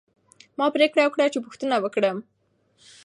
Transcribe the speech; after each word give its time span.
ما 0.57 0.65
پریکړه 0.75 1.03
وکړه 1.05 1.25
چې 1.33 1.39
پوښتنه 1.45 1.75
وکړم. 1.79 2.17